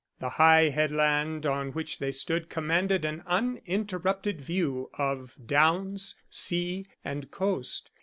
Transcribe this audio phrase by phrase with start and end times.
[0.19, 7.29] The high headland on which they stood commanded an uninterrupted view of downs, sea, and
[7.29, 7.91] coast.